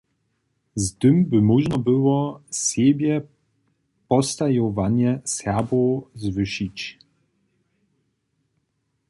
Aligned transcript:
Z 0.75 0.93
tym 0.97 1.25
by 1.25 1.41
móžno 1.41 1.77
było, 1.77 2.41
sebjepostajowanje 2.49 5.21
Serbow 5.25 6.03
zwyšić. 6.15 6.99